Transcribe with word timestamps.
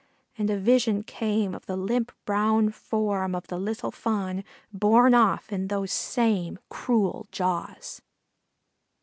And 0.35 0.49
a 0.49 0.57
vision 0.57 1.03
came 1.03 1.53
of 1.53 1.67
the 1.67 1.77
limp 1.77 2.11
brown 2.25 2.71
form 2.71 3.35
of 3.35 3.45
the 3.49 3.59
little 3.59 3.91
Fawn, 3.91 4.43
borne 4.73 5.13
off 5.13 5.51
in 5.51 5.67
those 5.67 5.91
same 5.91 6.57
cruel 6.69 7.27
jaws. 7.31 8.01